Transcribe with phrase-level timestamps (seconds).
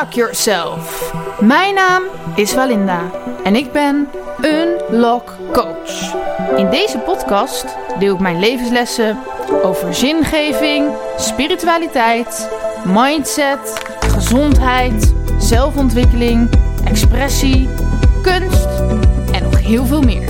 [0.00, 1.12] Unlock Yourself.
[1.40, 2.02] Mijn naam
[2.34, 3.10] is Valinda
[3.44, 4.08] en ik ben
[4.40, 6.14] Unlock Coach.
[6.56, 7.64] In deze podcast
[7.98, 9.18] deel ik mijn levenslessen
[9.62, 12.50] over zingeving, spiritualiteit,
[12.84, 16.50] mindset, gezondheid, zelfontwikkeling,
[16.84, 17.68] expressie,
[18.22, 18.68] kunst
[19.32, 20.28] en nog heel veel meer.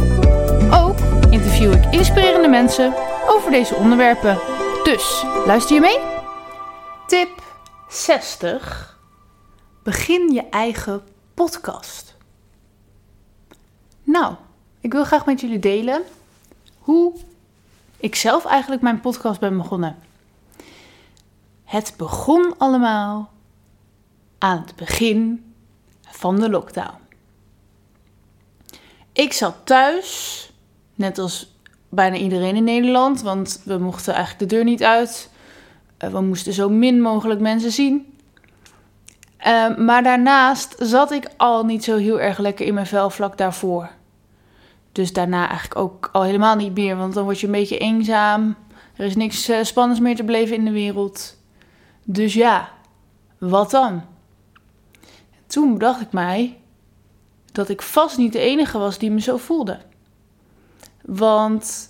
[0.72, 0.98] Ook
[1.30, 2.94] interview ik inspirerende mensen
[3.28, 4.38] over deze onderwerpen.
[4.82, 5.98] Dus luister je mee?
[7.06, 7.30] Tip
[7.88, 8.98] 60.
[9.82, 11.02] Begin je eigen
[11.34, 12.16] podcast.
[14.02, 14.34] Nou,
[14.80, 16.02] ik wil graag met jullie delen
[16.78, 17.14] hoe
[17.96, 19.96] ik zelf eigenlijk mijn podcast ben begonnen.
[21.64, 23.30] Het begon allemaal
[24.38, 25.52] aan het begin
[26.00, 26.98] van de lockdown.
[29.12, 30.50] Ik zat thuis,
[30.94, 31.54] net als
[31.88, 35.30] bijna iedereen in Nederland, want we mochten eigenlijk de deur niet uit.
[35.96, 38.18] Eh, we moesten zo min mogelijk mensen zien.
[39.46, 43.38] Uh, maar daarnaast zat ik al niet zo heel erg lekker in mijn vel vlak
[43.38, 43.90] daarvoor.
[44.92, 48.56] Dus daarna eigenlijk ook al helemaal niet meer, want dan word je een beetje eenzaam.
[48.96, 51.36] Er is niks uh, spannends meer te beleven in de wereld.
[52.04, 52.68] Dus ja,
[53.38, 54.02] wat dan?
[55.46, 56.58] Toen bedacht ik mij
[57.52, 59.80] dat ik vast niet de enige was die me zo voelde.
[61.02, 61.89] Want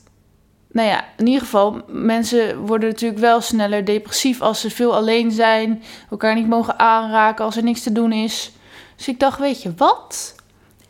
[0.73, 5.31] nou ja, in ieder geval, mensen worden natuurlijk wel sneller depressief als ze veel alleen
[5.31, 8.53] zijn, elkaar niet mogen aanraken als er niks te doen is.
[8.97, 10.35] Dus ik dacht, weet je wat?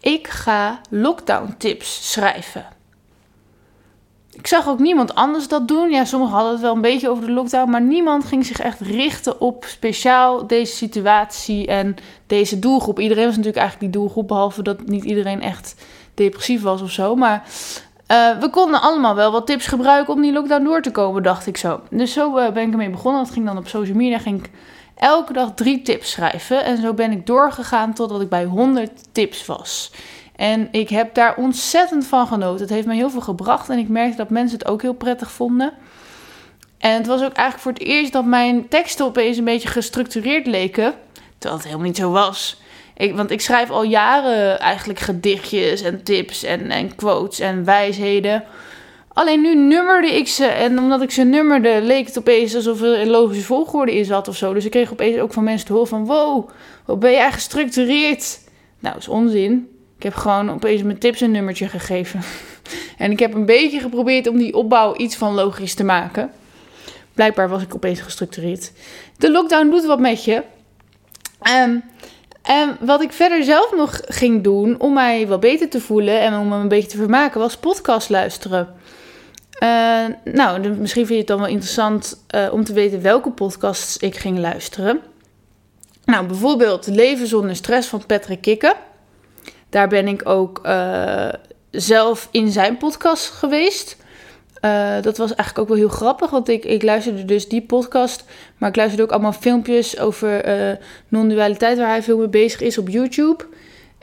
[0.01, 2.67] Ik ga lockdown tips schrijven.
[4.33, 5.91] Ik zag ook niemand anders dat doen.
[5.91, 8.81] Ja, sommigen hadden het wel een beetje over de lockdown, maar niemand ging zich echt
[8.81, 13.01] richten op speciaal deze situatie en deze doelgroep.
[13.01, 15.75] Iedereen was natuurlijk eigenlijk die doelgroep, behalve dat niet iedereen echt
[16.15, 17.15] depressief was of zo.
[17.15, 17.49] Maar
[18.11, 21.47] uh, we konden allemaal wel wat tips gebruiken om die lockdown door te komen, dacht
[21.47, 21.81] ik zo.
[21.91, 23.23] Dus zo uh, ben ik ermee begonnen.
[23.23, 24.19] Dat ging dan op social media.
[24.19, 24.51] Ging ik
[24.95, 26.65] elke dag drie tips schrijven.
[26.65, 29.93] En zo ben ik doorgegaan totdat ik bij 100 tips was.
[30.37, 32.61] En ik heb daar ontzettend van genoten.
[32.61, 33.69] Het heeft me heel veel gebracht.
[33.69, 35.73] En ik merkte dat mensen het ook heel prettig vonden.
[36.79, 40.47] En het was ook eigenlijk voor het eerst dat mijn teksten opeens een beetje gestructureerd
[40.47, 40.95] leken.
[41.39, 42.60] Terwijl het helemaal niet zo was.
[43.01, 48.45] Ik, want ik schrijf al jaren eigenlijk gedichtjes en tips en, en quotes en wijsheden.
[49.09, 50.45] Alleen nu nummerde ik ze.
[50.45, 54.29] En omdat ik ze nummerde, leek het opeens alsof er een logische volgorde in zat
[54.29, 54.53] of zo.
[54.53, 56.07] Dus ik kreeg opeens ook van mensen te horen van...
[56.07, 56.51] Wow,
[56.85, 58.41] wat ben jij gestructureerd?
[58.79, 59.69] Nou, dat is onzin.
[59.97, 62.21] Ik heb gewoon opeens mijn tips een nummertje gegeven.
[62.99, 66.31] en ik heb een beetje geprobeerd om die opbouw iets van logisch te maken.
[67.15, 68.73] Blijkbaar was ik opeens gestructureerd.
[69.17, 70.43] De lockdown doet wat met je.
[71.65, 71.83] Um,
[72.43, 76.39] en wat ik verder zelf nog ging doen om mij wat beter te voelen en
[76.39, 78.75] om me een beetje te vermaken, was podcast luisteren.
[79.63, 83.97] Uh, nou, misschien vind je het dan wel interessant uh, om te weten welke podcasts
[83.97, 85.01] ik ging luisteren.
[86.05, 88.75] Nou, bijvoorbeeld Leven zonder stress van Patrick Kikken.
[89.69, 91.29] Daar ben ik ook uh,
[91.71, 93.97] zelf in zijn podcast geweest.
[94.65, 98.25] Uh, dat was eigenlijk ook wel heel grappig, want ik, ik luisterde dus die podcast,
[98.59, 100.77] maar ik luisterde ook allemaal filmpjes over uh,
[101.09, 103.45] non-dualiteit waar hij veel mee bezig is op YouTube.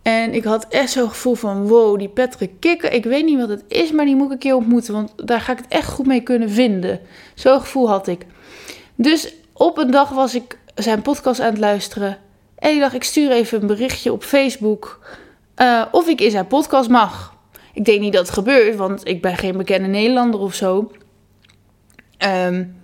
[0.02, 3.50] En ik had echt zo'n gevoel van, wow, die Patrick Kikker, ik weet niet wat
[3.50, 5.90] het is, maar die moet ik een keer ontmoeten, want daar ga ik het echt
[5.90, 7.00] goed mee kunnen vinden.
[7.34, 8.26] Zo'n gevoel had ik.
[8.96, 12.18] Dus op een dag was ik zijn podcast aan het luisteren
[12.56, 15.00] en ik dacht, ik stuur even een berichtje op Facebook
[15.62, 17.36] uh, of ik in zijn podcast mag.
[17.78, 20.92] Ik denk niet dat het gebeurt, want ik ben geen bekende Nederlander of zo.
[22.26, 22.82] Um,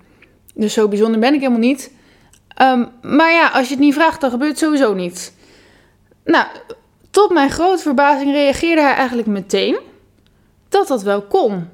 [0.56, 1.92] dus zo bijzonder ben ik helemaal niet.
[2.62, 5.34] Um, maar ja, als je het niet vraagt, dan gebeurt het sowieso niet.
[6.26, 6.46] Nou,
[7.10, 9.80] tot mijn grote verbazing reageerde hij eigenlijk meteen
[10.70, 11.70] dat dat wel kon.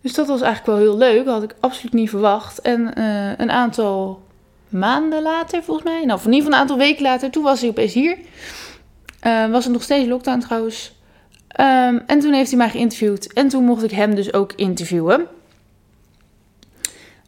[0.00, 1.24] Dus dat was eigenlijk wel heel leuk.
[1.24, 2.60] Dat had ik absoluut niet verwacht.
[2.60, 4.22] En uh, een aantal
[4.68, 7.68] maanden later, volgens mij, nou, in ieder geval een aantal weken later, toen was hij
[7.68, 8.18] opeens hier.
[9.26, 10.95] Uh, was het nog steeds lockdown trouwens.
[11.60, 13.32] Um, en toen heeft hij mij geïnterviewd.
[13.32, 15.26] En toen mocht ik hem dus ook interviewen.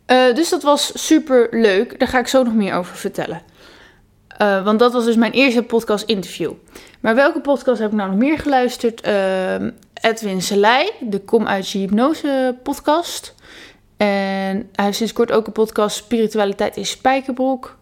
[0.06, 1.98] Uh, dus dat was super leuk.
[1.98, 3.42] Daar ga ik zo nog meer over vertellen.
[4.42, 6.52] Uh, want dat was dus mijn eerste podcast interview.
[7.00, 9.06] Maar welke podcast heb ik nou nog meer geluisterd?
[9.06, 9.54] Uh,
[9.94, 13.34] Edwin Selei, de Kom uit je hypnose podcast.
[13.96, 17.76] En hij heeft sinds kort ook een podcast Spiritualiteit in Spijkerbroek.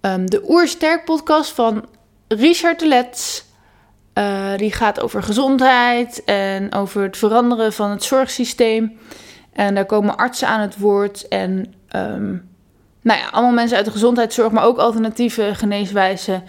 [0.00, 1.86] Um, de Oersterk podcast van
[2.28, 3.44] Richard de Letts.
[4.14, 8.98] Uh, die gaat over gezondheid en over het veranderen van het zorgsysteem.
[9.52, 12.50] En daar komen artsen aan het woord en um,
[13.02, 16.42] nou ja, allemaal mensen uit de gezondheidszorg, maar ook alternatieve geneeswijzen.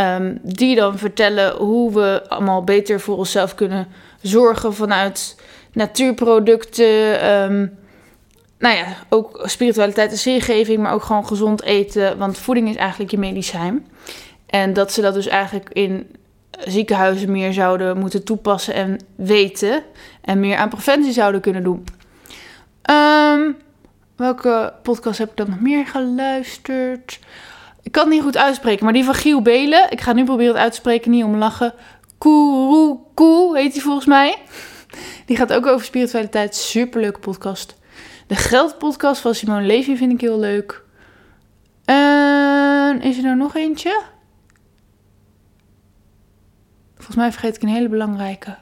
[0.00, 3.86] Um, die dan vertellen hoe we allemaal beter voor onszelf kunnen
[4.20, 5.36] zorgen vanuit
[5.72, 7.30] natuurproducten.
[7.30, 7.78] Um,
[8.58, 12.18] nou ja, ook spiritualiteit en zingeving, maar ook gewoon gezond eten.
[12.18, 13.86] Want voeding is eigenlijk je medicijn.
[14.46, 16.06] En dat ze dat dus eigenlijk in
[16.64, 19.82] ziekenhuizen meer zouden moeten toepassen en weten.
[20.20, 21.84] En meer aan preventie zouden kunnen doen.
[22.82, 23.52] Ehm,
[24.16, 27.20] welke podcast heb ik dan nog meer geluisterd?
[27.82, 29.90] Ik kan het niet goed uitspreken, maar die van Giel Belen.
[29.90, 31.74] Ik ga nu proberen het uit te spreken, niet om lachen.
[32.18, 34.36] Koeroekoe heet die volgens mij.
[35.26, 36.54] Die gaat ook over spiritualiteit.
[36.54, 37.76] Superleuke podcast.
[38.26, 40.82] De Geldpodcast van Simone Levy vind ik heel leuk.
[41.84, 44.02] En is er nou nog eentje?
[46.96, 48.56] Volgens mij vergeet ik een hele belangrijke.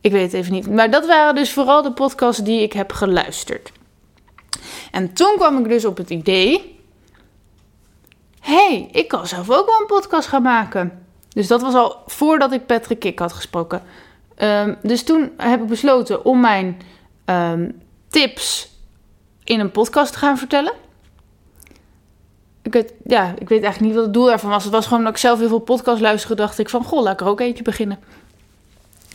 [0.00, 0.70] Ik weet het even niet.
[0.70, 3.72] Maar dat waren dus vooral de podcasts die ik heb geluisterd.
[4.90, 6.76] En toen kwam ik dus op het idee.
[8.40, 11.06] hey, ik kan zelf ook wel een podcast gaan maken.
[11.28, 13.82] Dus dat was al voordat ik Patrick Kik had gesproken.
[14.34, 16.80] Ehm, dus toen heb ik besloten om mijn
[17.24, 17.70] ehm,
[18.08, 18.70] tips
[19.44, 20.72] in een podcast te gaan vertellen.
[22.62, 24.64] Ik weet, ja, ik weet eigenlijk niet wat het doel daarvan was.
[24.64, 26.42] Het was gewoon dat ik zelf heel veel podcast luisterde.
[26.42, 27.98] dacht ik van, goh, laat ik er ook eentje beginnen.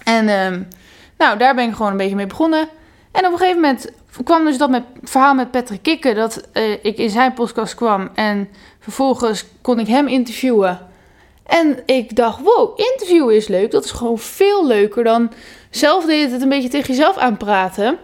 [0.04, 0.62] En ehm,
[1.18, 2.68] nou, daar ben ik gewoon een beetje mee begonnen.
[3.12, 3.92] En op een gegeven moment
[4.24, 6.16] kwam dus dat met verhaal met Patrick Kikken.
[6.16, 8.10] Dat uh, ik in zijn podcast kwam.
[8.14, 8.50] En
[8.80, 10.80] vervolgens kon ik hem interviewen.
[11.44, 13.72] En ik dacht, wow, interviewen is leuk.
[13.72, 15.32] Dat is gewoon veel leuker dan
[15.70, 17.98] zelf deed het een beetje tegen jezelf aanpraten.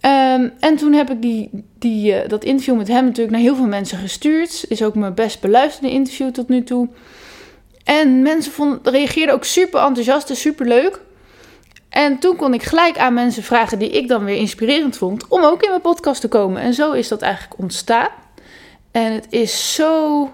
[0.00, 3.56] Um, en toen heb ik die, die, uh, dat interview met hem natuurlijk naar heel
[3.56, 4.64] veel mensen gestuurd.
[4.68, 6.88] Is ook mijn best beluisterde interview tot nu toe.
[7.84, 11.00] En mensen reageerden ook super enthousiast en super leuk.
[11.88, 15.44] En toen kon ik gelijk aan mensen vragen die ik dan weer inspirerend vond, om
[15.44, 16.62] ook in mijn podcast te komen.
[16.62, 18.08] En zo is dat eigenlijk ontstaan.
[18.90, 20.30] En het is zo,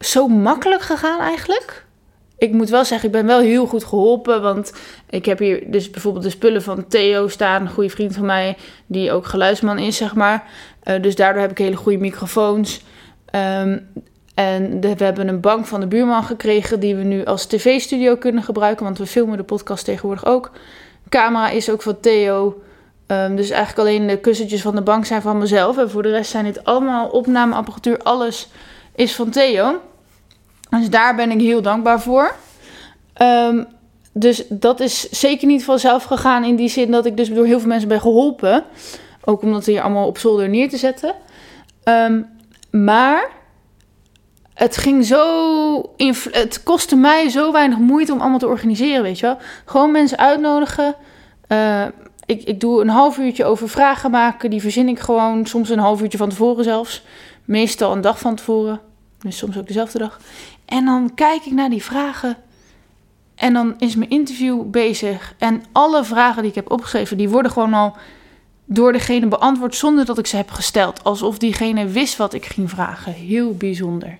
[0.00, 1.83] zo makkelijk gegaan eigenlijk.
[2.38, 4.42] Ik moet wel zeggen, ik ben wel heel goed geholpen.
[4.42, 4.72] Want
[5.10, 8.56] ik heb hier dus bijvoorbeeld de spullen van Theo staan, een goede vriend van mij,
[8.86, 10.44] die ook geluidsman is, zeg maar.
[10.84, 12.82] Uh, dus daardoor heb ik hele goede microfoons.
[13.34, 13.86] Um,
[14.34, 18.42] en we hebben een bank van de buurman gekregen die we nu als tv-studio kunnen
[18.42, 20.50] gebruiken, want we filmen de podcast tegenwoordig ook.
[21.08, 22.62] Camera is ook van Theo.
[23.06, 25.78] Um, dus eigenlijk alleen de kussentjes van de bank zijn van mezelf.
[25.78, 27.98] En voor de rest zijn dit allemaal opnameapparatuur.
[27.98, 28.48] Alles
[28.94, 29.80] is van Theo.
[30.78, 32.34] Dus daar ben ik heel dankbaar voor.
[33.22, 33.66] Um,
[34.12, 37.58] dus dat is zeker niet vanzelf gegaan in die zin dat ik dus door heel
[37.58, 38.64] veel mensen ben geholpen.
[39.24, 41.14] Ook om dat hier allemaal op zolder neer te zetten.
[41.84, 42.26] Um,
[42.70, 43.30] maar
[44.54, 45.94] het ging zo.
[46.30, 49.38] Het kostte mij zo weinig moeite om allemaal te organiseren, weet je wel.
[49.64, 50.94] Gewoon mensen uitnodigen.
[51.48, 51.84] Uh,
[52.26, 54.50] ik, ik doe een half uurtje over vragen maken.
[54.50, 55.46] Die verzin ik gewoon.
[55.46, 57.02] Soms een half uurtje van tevoren zelfs.
[57.44, 58.80] Meestal een dag van tevoren.
[59.18, 60.20] Dus soms ook dezelfde dag.
[60.64, 62.36] En dan kijk ik naar die vragen.
[63.34, 65.34] En dan is mijn interview bezig.
[65.38, 67.96] En alle vragen die ik heb opgeschreven, die worden gewoon al
[68.64, 71.04] door degene beantwoord zonder dat ik ze heb gesteld.
[71.04, 73.12] Alsof diegene wist wat ik ging vragen.
[73.12, 74.18] Heel bijzonder.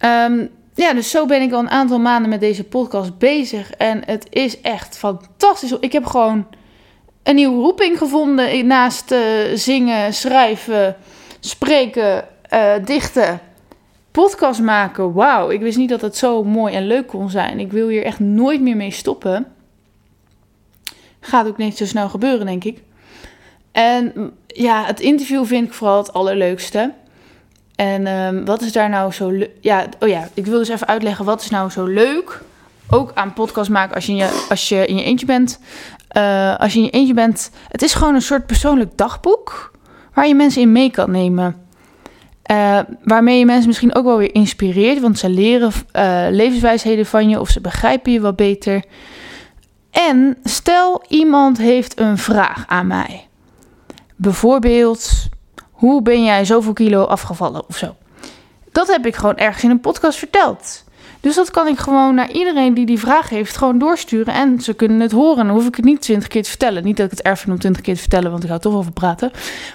[0.00, 3.70] Um, ja, dus zo ben ik al een aantal maanden met deze podcast bezig.
[3.70, 5.72] En het is echt fantastisch.
[5.80, 6.46] Ik heb gewoon
[7.22, 9.20] een nieuwe roeping gevonden naast uh,
[9.54, 10.96] zingen, schrijven,
[11.40, 13.40] spreken, uh, dichten,
[14.22, 15.12] podcast maken.
[15.12, 17.60] Wauw, ik wist niet dat het zo mooi en leuk kon zijn.
[17.60, 19.46] Ik wil hier echt nooit meer mee stoppen.
[21.20, 22.82] Gaat ook niet zo snel gebeuren, denk ik.
[23.72, 26.92] En ja, het interview vind ik vooral het allerleukste.
[27.74, 29.32] En um, wat is daar nou zo?
[29.60, 32.42] Ja, oh ja, ik wil dus even uitleggen wat is nou zo leuk.
[32.90, 35.60] Ook aan podcast maken als je in je, als je, in je eentje bent.
[36.16, 37.50] Uh, als je in je eentje bent.
[37.68, 39.72] Het is gewoon een soort persoonlijk dagboek.
[40.14, 41.65] Waar je mensen in mee kan nemen.
[42.50, 45.00] Uh, waarmee je mensen misschien ook wel weer inspireert.
[45.00, 47.40] Want ze leren uh, levenswijsheden van je.
[47.40, 48.84] Of ze begrijpen je wat beter.
[49.90, 53.26] En stel iemand heeft een vraag aan mij.
[54.16, 55.28] Bijvoorbeeld
[55.70, 57.96] hoe ben jij zoveel kilo afgevallen of zo?
[58.72, 60.84] Dat heb ik gewoon ergens in een podcast verteld.
[61.20, 64.34] Dus dat kan ik gewoon naar iedereen die die vraag heeft gewoon doorsturen.
[64.34, 65.46] En ze kunnen het horen.
[65.46, 66.84] Dan hoef ik het niet twintig keer te vertellen.
[66.84, 68.74] Niet dat ik het erg vind om twintig keer te vertellen, want ik hou toch
[68.74, 69.30] over praten.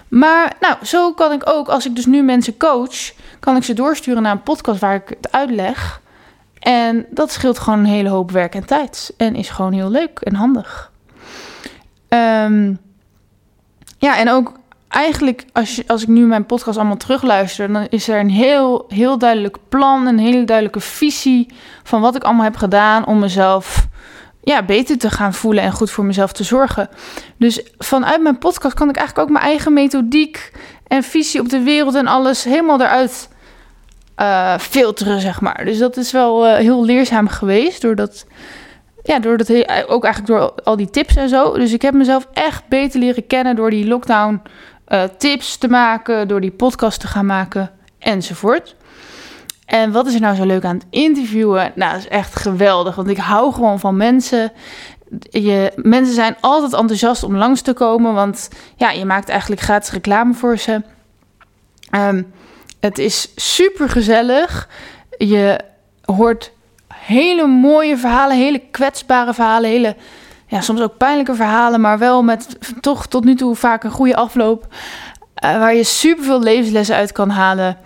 [0.07, 3.73] Maar nou, zo kan ik ook, als ik dus nu mensen coach, kan ik ze
[3.73, 6.01] doorsturen naar een podcast waar ik het uitleg.
[6.59, 9.13] En dat scheelt gewoon een hele hoop werk en tijd.
[9.17, 10.91] En is gewoon heel leuk en handig.
[12.09, 12.79] Um,
[13.97, 14.59] ja, en ook
[14.91, 18.85] eigenlijk, als, je, als ik nu mijn podcast allemaal terugluister, dan is er een heel,
[18.87, 23.87] heel duidelijk plan, een hele duidelijke visie van wat ik allemaal heb gedaan om mezelf
[24.43, 26.89] ja, beter te gaan voelen en goed voor mezelf te zorgen.
[27.37, 30.51] Dus vanuit mijn podcast kan ik eigenlijk ook mijn eigen methodiek
[30.87, 33.29] en visie op de wereld en alles helemaal eruit
[34.17, 35.65] uh, filteren, zeg maar.
[35.65, 38.25] Dus dat is wel uh, heel leerzaam geweest, doordat,
[39.03, 39.49] ja, doordat
[39.87, 41.53] ook eigenlijk door al die tips en zo.
[41.53, 44.41] Dus ik heb mezelf echt beter leren kennen door die lockdown
[44.91, 48.75] eh, tips te maken, door die podcast te gaan maken enzovoort.
[49.65, 51.71] En wat is er nou zo leuk aan het interviewen?
[51.75, 54.51] Nou, dat is echt geweldig, want ik hou gewoon van mensen.
[55.29, 59.91] Je, mensen zijn altijd enthousiast om langs te komen, want ja, je maakt eigenlijk gratis
[59.91, 60.81] reclame voor ze.
[61.89, 62.23] Ehm,
[62.79, 64.69] het is super gezellig.
[65.17, 65.59] Je
[66.01, 66.51] hoort
[66.93, 69.95] hele mooie verhalen, hele kwetsbare verhalen, hele
[70.51, 74.15] ja, soms ook pijnlijke verhalen, maar wel met toch tot nu toe vaak een goede
[74.15, 74.67] afloop.
[75.43, 77.77] Uh, waar je super veel levenslessen uit kan halen.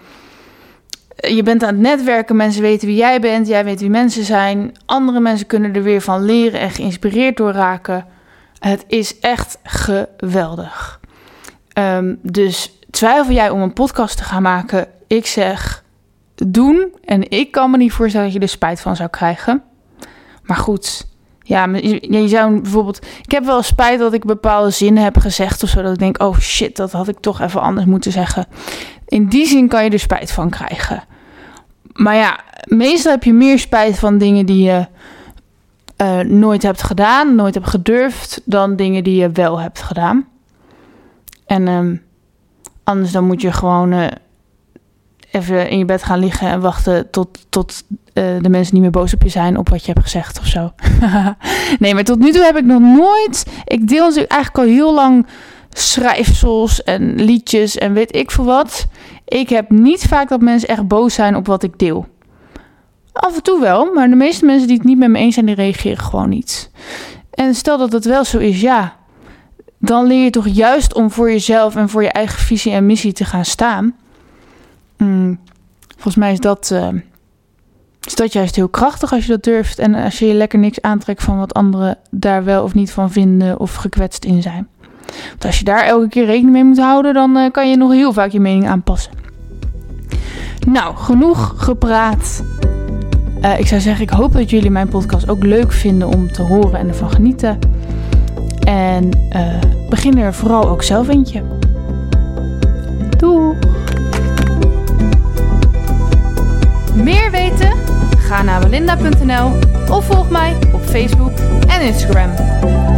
[1.15, 4.71] Je bent aan het netwerken, mensen weten wie jij bent, jij weet wie mensen zijn.
[4.85, 8.05] Andere mensen kunnen er weer van leren en geïnspireerd door raken.
[8.59, 10.99] Het is echt geweldig.
[11.77, 14.87] Um, dus twijfel jij om een podcast te gaan maken?
[15.07, 15.83] Ik zeg
[16.35, 16.93] doen.
[17.03, 19.63] En ik kan me niet voorstellen dat je er spijt van zou krijgen.
[20.43, 21.07] Maar goed,
[21.47, 23.05] ja, je, zou bijvoorbeeld.
[23.23, 25.81] Ik heb wel spijt dat ik bepaalde zinnen heb gezegd of zo.
[25.81, 28.45] Dat ik denk, oh shit, dat had ik toch even anders moeten zeggen.
[29.07, 31.03] In die zin kan je er spijt van krijgen.
[31.93, 34.87] Maar ja, meestal heb je meer spijt van dingen die je
[36.01, 40.27] uh, nooit hebt gedaan, nooit hebt gedurfd, dan dingen die je wel hebt gedaan.
[41.45, 42.01] En um,
[42.83, 44.07] anders dan moet je gewoon uh,
[45.35, 48.91] even in je bed gaan liggen en wachten tot, tot uh, de mensen niet meer
[48.91, 50.71] boos op je zijn op wat je hebt gezegd of zo.
[51.79, 53.45] nee, maar tot nu toe heb ik nog nooit.
[53.65, 55.27] Ik deel natuurlijk eigenlijk al heel lang
[55.69, 58.87] schrijfsels en liedjes en weet ik veel wat.
[59.25, 62.07] Ik heb niet vaak dat mensen echt boos zijn op wat ik deel.
[63.13, 65.45] Af en toe wel, maar de meeste mensen die het niet met me eens zijn,
[65.45, 66.71] die reageren gewoon niet.
[67.31, 68.95] En stel dat het wel zo is, ja,
[69.79, 73.13] dan leer je toch juist om voor jezelf en voor je eigen visie en missie
[73.13, 73.95] te gaan staan.
[74.97, 75.39] Mm,
[75.93, 76.87] volgens mij is dat, uh,
[78.03, 79.79] is dat juist heel krachtig als je dat durft.
[79.79, 83.11] En als je je lekker niks aantrekt van wat anderen daar wel of niet van
[83.11, 84.67] vinden of gekwetst in zijn.
[85.29, 87.91] Want als je daar elke keer rekening mee moet houden, dan uh, kan je nog
[87.91, 89.11] heel vaak je mening aanpassen.
[90.67, 92.43] Nou, genoeg gepraat.
[93.41, 96.41] Uh, ik zou zeggen, ik hoop dat jullie mijn podcast ook leuk vinden om te
[96.41, 97.59] horen en ervan genieten.
[98.59, 99.09] En
[99.89, 101.43] begin er vooral ook zelf eentje.
[108.27, 109.51] Ga naar belinda.nl
[109.89, 112.29] of volg mij op Facebook en Instagram.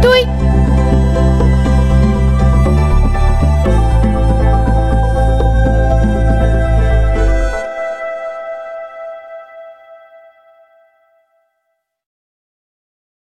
[0.00, 0.26] Doei!